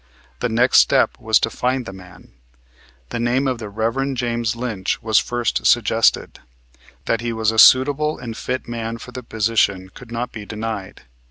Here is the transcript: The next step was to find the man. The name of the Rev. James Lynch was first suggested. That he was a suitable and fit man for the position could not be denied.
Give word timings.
The 0.39 0.49
next 0.49 0.79
step 0.79 1.15
was 1.19 1.37
to 1.41 1.51
find 1.51 1.85
the 1.85 1.93
man. 1.93 2.33
The 3.09 3.19
name 3.19 3.47
of 3.47 3.59
the 3.59 3.69
Rev. 3.69 4.15
James 4.15 4.55
Lynch 4.55 4.99
was 5.03 5.19
first 5.19 5.67
suggested. 5.67 6.39
That 7.05 7.21
he 7.21 7.31
was 7.31 7.51
a 7.51 7.59
suitable 7.59 8.17
and 8.17 8.35
fit 8.35 8.67
man 8.67 8.97
for 8.97 9.11
the 9.11 9.21
position 9.21 9.89
could 9.89 10.11
not 10.11 10.31
be 10.31 10.43
denied. 10.43 11.03